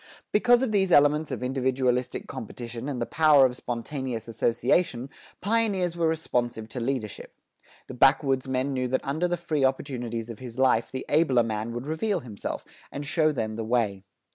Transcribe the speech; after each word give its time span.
Because 0.31 0.63
of 0.63 0.71
these 0.71 0.91
elements 0.91 1.29
of 1.29 1.43
individualistic 1.43 2.25
competition 2.25 2.89
and 2.89 2.99
the 2.99 3.05
power 3.05 3.45
of 3.45 3.55
spontaneous 3.55 4.27
association, 4.27 5.11
pioneers 5.41 5.95
were 5.95 6.07
responsive 6.07 6.67
to 6.69 6.79
leadership. 6.79 7.35
The 7.85 7.93
backwoodsmen 7.93 8.73
knew 8.73 8.87
that 8.87 9.05
under 9.05 9.27
the 9.27 9.37
free 9.37 9.63
opportunities 9.63 10.31
of 10.31 10.39
his 10.39 10.57
life 10.57 10.89
the 10.89 11.05
abler 11.07 11.43
man 11.43 11.71
would 11.73 11.85
reveal 11.85 12.21
himself, 12.21 12.65
and 12.91 13.05
show 13.05 13.31
them 13.31 13.57
the 13.57 13.63
way. 13.63 14.03